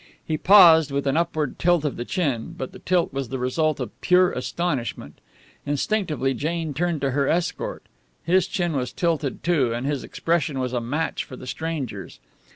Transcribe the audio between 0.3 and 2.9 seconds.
paused, with an upward tilt of the chin, but the